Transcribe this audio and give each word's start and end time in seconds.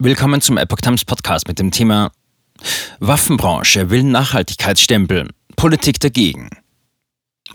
Willkommen 0.00 0.40
zum 0.40 0.58
Epoch 0.58 0.78
Times 0.80 1.04
Podcast 1.04 1.48
mit 1.48 1.58
dem 1.58 1.72
Thema 1.72 2.12
Waffenbranche 3.00 3.90
will 3.90 4.04
Nachhaltigkeitsstempel, 4.04 5.30
Politik 5.56 5.98
dagegen. 5.98 6.50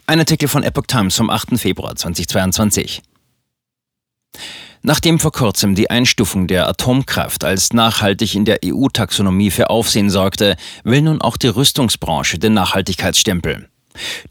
Ein 0.08 0.20
Artikel 0.20 0.50
von 0.50 0.62
Epoch 0.62 0.88
Times 0.88 1.16
vom 1.16 1.30
8. 1.30 1.58
Februar 1.58 1.96
2022. 1.96 3.02
Nachdem 4.82 5.20
vor 5.20 5.32
kurzem 5.32 5.74
die 5.74 5.90
Einstufung 5.90 6.48
der 6.48 6.68
Atomkraft 6.68 7.46
als 7.46 7.72
nachhaltig 7.72 8.36
in 8.36 8.44
der 8.44 8.60
EU-Taxonomie 8.66 9.50
für 9.50 9.70
Aufsehen 9.70 10.10
sorgte, 10.10 10.58
will 10.84 11.02
nun 11.02 11.22
auch 11.22 11.38
die 11.38 11.48
Rüstungsbranche 11.48 12.40
den 12.40 12.56
Nachhaltigkeitsstempel. 12.56 13.70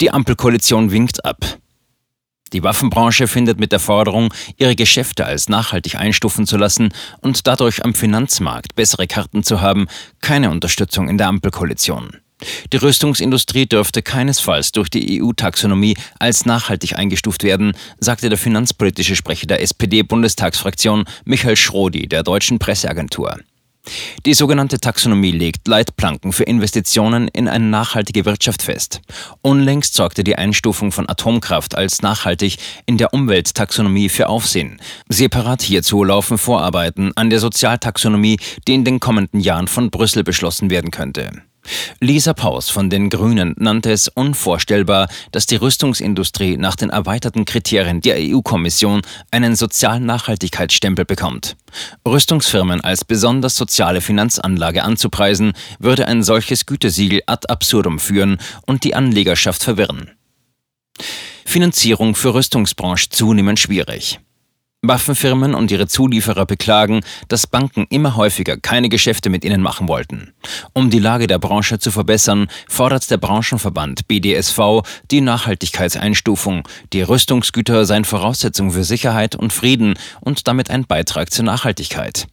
Die 0.02 0.10
Ampelkoalition 0.10 0.90
winkt 0.90 1.24
ab. 1.24 1.61
Die 2.52 2.62
Waffenbranche 2.62 3.28
findet 3.28 3.58
mit 3.58 3.72
der 3.72 3.80
Forderung, 3.80 4.32
ihre 4.56 4.76
Geschäfte 4.76 5.24
als 5.24 5.48
nachhaltig 5.48 5.96
einstufen 5.96 6.46
zu 6.46 6.56
lassen 6.56 6.92
und 7.20 7.46
dadurch 7.46 7.84
am 7.84 7.94
Finanzmarkt 7.94 8.74
bessere 8.74 9.06
Karten 9.06 9.42
zu 9.42 9.60
haben, 9.60 9.86
keine 10.20 10.50
Unterstützung 10.50 11.08
in 11.08 11.18
der 11.18 11.28
Ampelkoalition. 11.28 12.18
Die 12.72 12.76
Rüstungsindustrie 12.76 13.66
dürfte 13.66 14.02
keinesfalls 14.02 14.72
durch 14.72 14.88
die 14.88 15.22
EU-Taxonomie 15.22 15.96
als 16.18 16.44
nachhaltig 16.44 16.96
eingestuft 16.96 17.44
werden, 17.44 17.72
sagte 18.00 18.28
der 18.28 18.38
finanzpolitische 18.38 19.16
Sprecher 19.16 19.46
der 19.46 19.62
SPD-Bundestagsfraktion 19.62 21.04
Michael 21.24 21.56
Schrodi 21.56 22.08
der 22.08 22.22
deutschen 22.24 22.58
Presseagentur. 22.58 23.38
Die 24.24 24.34
sogenannte 24.34 24.78
Taxonomie 24.78 25.32
legt 25.32 25.66
Leitplanken 25.66 26.32
für 26.32 26.44
Investitionen 26.44 27.26
in 27.28 27.48
eine 27.48 27.64
nachhaltige 27.64 28.24
Wirtschaft 28.24 28.62
fest. 28.62 29.00
Unlängst 29.40 29.94
sorgte 29.94 30.22
die 30.22 30.36
Einstufung 30.36 30.92
von 30.92 31.08
Atomkraft 31.08 31.74
als 31.74 32.02
nachhaltig 32.02 32.58
in 32.86 32.98
der 32.98 33.12
Umwelttaxonomie 33.12 34.08
für 34.08 34.28
Aufsehen. 34.28 34.80
Separat 35.08 35.62
hierzu 35.62 36.04
laufen 36.04 36.38
Vorarbeiten 36.38 37.10
an 37.16 37.30
der 37.30 37.40
Sozialtaxonomie, 37.40 38.38
die 38.68 38.74
in 38.74 38.84
den 38.84 39.00
kommenden 39.00 39.40
Jahren 39.40 39.66
von 39.66 39.90
Brüssel 39.90 40.22
beschlossen 40.22 40.70
werden 40.70 40.92
könnte. 40.92 41.42
Lisa 42.02 42.34
Paus 42.34 42.68
von 42.68 42.90
den 42.90 43.10
Grünen 43.10 43.54
nannte 43.58 43.92
es 43.92 44.08
unvorstellbar, 44.08 45.06
dass 45.30 45.46
die 45.46 45.54
Rüstungsindustrie 45.54 46.56
nach 46.56 46.74
den 46.74 46.90
erweiterten 46.90 47.44
Kriterien 47.44 48.00
der 48.00 48.16
EU-Kommission 48.18 49.02
einen 49.30 49.54
sozialen 49.54 50.04
Nachhaltigkeitsstempel 50.04 51.04
bekommt. 51.04 51.56
Rüstungsfirmen 52.04 52.80
als 52.80 53.04
besonders 53.04 53.54
soziale 53.54 54.00
Finanzanlage 54.00 54.82
anzupreisen, 54.82 55.52
würde 55.78 56.08
ein 56.08 56.24
solches 56.24 56.66
Gütesiegel 56.66 57.22
ad 57.26 57.46
absurdum 57.48 58.00
führen 58.00 58.38
und 58.66 58.82
die 58.82 58.96
Anlegerschaft 58.96 59.62
verwirren. 59.62 60.10
Finanzierung 61.44 62.16
für 62.16 62.34
Rüstungsbranche 62.34 63.10
zunehmend 63.10 63.60
schwierig. 63.60 64.18
Waffenfirmen 64.84 65.54
und 65.54 65.70
ihre 65.70 65.86
Zulieferer 65.86 66.44
beklagen, 66.44 67.02
dass 67.28 67.46
Banken 67.46 67.86
immer 67.88 68.16
häufiger 68.16 68.56
keine 68.56 68.88
Geschäfte 68.88 69.30
mit 69.30 69.44
ihnen 69.44 69.62
machen 69.62 69.86
wollten. 69.86 70.34
Um 70.72 70.90
die 70.90 70.98
Lage 70.98 71.28
der 71.28 71.38
Branche 71.38 71.78
zu 71.78 71.92
verbessern, 71.92 72.48
fordert 72.68 73.08
der 73.08 73.18
Branchenverband 73.18 74.08
BDSV 74.08 74.82
die 75.12 75.20
Nachhaltigkeitseinstufung. 75.20 76.66
Die 76.92 77.02
Rüstungsgüter 77.02 77.84
seien 77.84 78.04
Voraussetzung 78.04 78.72
für 78.72 78.82
Sicherheit 78.82 79.36
und 79.36 79.52
Frieden 79.52 79.94
und 80.20 80.48
damit 80.48 80.68
ein 80.68 80.84
Beitrag 80.84 81.32
zur 81.32 81.44
Nachhaltigkeit. 81.44 82.26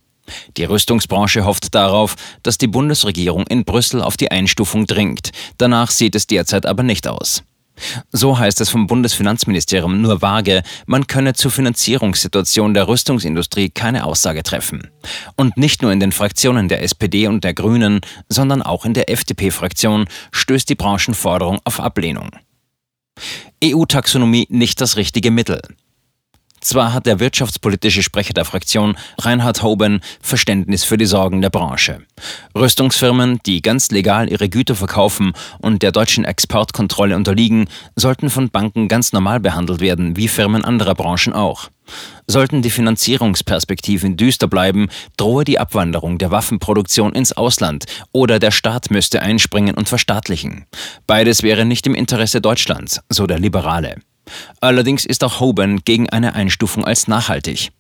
Die 0.58 0.64
Rüstungsbranche 0.64 1.46
hofft 1.46 1.76
darauf, 1.76 2.16
dass 2.42 2.58
die 2.58 2.68
Bundesregierung 2.68 3.46
in 3.46 3.64
Brüssel 3.64 4.02
auf 4.02 4.18
die 4.18 4.32
Einstufung 4.32 4.88
dringt. 4.88 5.30
Danach 5.58 5.92
sieht 5.92 6.16
es 6.16 6.26
derzeit 6.26 6.66
aber 6.66 6.82
nicht 6.82 7.08
aus. 7.08 7.44
So 8.12 8.38
heißt 8.38 8.62
es 8.62 8.70
vom 8.70 8.88
Bundesfinanzministerium 8.88 10.02
nur 10.02 10.22
vage, 10.22 10.64
man 10.86 11.08
könne 11.08 11.34
zur 11.34 11.52
Finanzierungssituation 11.52 12.74
der 12.74 12.88
Rüstungsindustrie 12.88 13.70
keine 13.70 14.06
Aussage 14.06 14.44
treffen. 14.44 14.90
Und 15.36 15.58
nicht 15.58 15.82
nur 15.82 15.92
in 15.92 16.00
den 16.00 16.12
Fraktionen 16.12 16.68
der 16.68 16.84
SPD 16.84 17.28
und 17.28 17.44
der 17.44 17.54
Grünen, 17.54 18.02
sondern 18.28 18.62
auch 18.62 18.86
in 18.86 18.94
der 18.94 19.10
FDP-Fraktion 19.10 20.06
stößt 20.32 20.70
die 20.70 20.76
Branchenforderung 20.76 21.60
auf 21.64 21.80
Ablehnung. 21.80 22.32
EU-Taxonomie 23.64 24.48
nicht 24.50 24.82
das 24.82 24.96
richtige 24.96 25.32
Mittel. 25.32 25.62
Zwar 26.62 26.94
hat 26.94 27.06
der 27.06 27.20
wirtschaftspolitische 27.20 28.04
Sprecher 28.04 28.34
der 28.34 28.46
Fraktion, 28.46 28.98
Reinhard 29.20 29.64
Hoben, 29.64 30.02
Verständnis 30.22 30.84
für 30.84 30.98
die 30.98 31.06
Sorgen 31.06 31.42
der 31.42 31.50
Branche. 31.50 32.02
Rüstungsfirmen, 32.56 33.40
die 33.46 33.62
ganz 33.62 33.92
legal 33.92 34.30
ihre 34.30 34.50
Güter 34.50 34.76
verkaufen 34.76 35.34
und 35.60 35.82
der 35.84 35.92
deutschen 35.92 36.26
Exportkontrolle 36.26 37.16
unterliegen, 37.16 37.68
sollten 37.96 38.30
von 38.30 38.50
Banken 38.50 38.88
ganz 38.88 39.14
normal 39.14 39.40
behandelt 39.40 39.80
werden, 39.80 40.18
wie 40.18 40.28
Firmen 40.28 40.66
anderer 40.66 40.96
Branchen 40.96 41.34
auch. 41.34 41.70
Sollten 42.28 42.62
die 42.62 42.70
Finanzierungsperspektiven 42.70 44.16
düster 44.16 44.48
bleiben, 44.48 44.90
drohe 45.18 45.44
die 45.44 45.60
Abwanderung 45.60 46.18
der 46.20 46.30
Waffenproduktion 46.30 47.14
ins 47.14 47.34
Ausland 47.34 47.86
oder 48.12 48.38
der 48.38 48.52
Staat 48.52 48.92
müsste 48.92 49.22
einspringen 49.22 49.76
und 49.76 49.90
verstaatlichen. 49.90 50.66
Beides 51.08 51.42
wäre 51.42 51.66
nicht 51.66 51.88
im 51.88 51.96
Interesse 51.96 52.42
Deutschlands, 52.42 53.02
so 53.10 53.26
der 53.26 53.40
Liberale. 53.40 53.96
Allerdings 54.62 55.06
ist 55.06 55.24
auch 55.24 55.40
Hoban 55.40 55.80
gegen 55.86 56.10
eine 56.10 56.36
Einstufung 56.36 56.86
als 56.86 57.08
nachhaltig. 57.08 57.72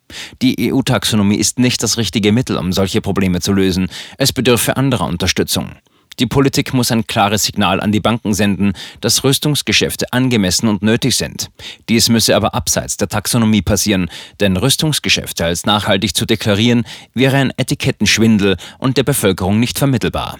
Die 0.41 0.71
EU-Taxonomie 0.71 1.37
ist 1.37 1.59
nicht 1.59 1.83
das 1.83 1.97
richtige 1.97 2.31
Mittel, 2.31 2.57
um 2.57 2.73
solche 2.73 3.01
Probleme 3.01 3.41
zu 3.41 3.53
lösen. 3.53 3.89
Es 4.17 4.33
bedürfe 4.33 4.77
anderer 4.77 5.05
Unterstützung. 5.05 5.75
Die 6.19 6.25
Politik 6.25 6.73
muss 6.73 6.91
ein 6.91 7.07
klares 7.07 7.43
Signal 7.43 7.79
an 7.79 7.93
die 7.93 8.01
Banken 8.01 8.33
senden, 8.33 8.73
dass 8.99 9.23
Rüstungsgeschäfte 9.23 10.11
angemessen 10.11 10.67
und 10.67 10.81
nötig 10.81 11.15
sind. 11.15 11.49
Dies 11.87 12.09
müsse 12.09 12.35
aber 12.35 12.53
abseits 12.53 12.97
der 12.97 13.07
Taxonomie 13.07 13.61
passieren, 13.61 14.09
denn 14.41 14.57
Rüstungsgeschäfte 14.57 15.45
als 15.45 15.65
nachhaltig 15.65 16.13
zu 16.15 16.25
deklarieren, 16.25 16.83
wäre 17.13 17.37
ein 17.37 17.53
Etikettenschwindel 17.55 18.57
und 18.79 18.97
der 18.97 19.03
Bevölkerung 19.03 19.61
nicht 19.61 19.79
vermittelbar. 19.79 20.39